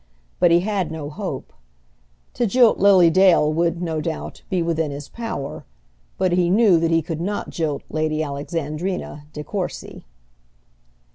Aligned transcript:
But 0.39 0.49
he 0.49 0.61
had 0.61 0.89
no 0.89 1.11
hope. 1.11 1.53
To 2.33 2.47
jilt 2.47 2.79
Lily 2.79 3.11
Dale 3.11 3.53
would, 3.53 3.83
no 3.83 4.01
doubt, 4.01 4.41
be 4.49 4.63
within 4.63 4.89
his 4.89 5.07
power, 5.07 5.63
but 6.17 6.31
he 6.31 6.49
knew 6.49 6.79
that 6.79 6.89
he 6.89 7.03
could 7.03 7.21
not 7.21 7.51
jilt 7.51 7.83
Lady 7.87 8.23
Alexandrina 8.23 9.27
De 9.31 9.43
Courcy. 9.43 10.07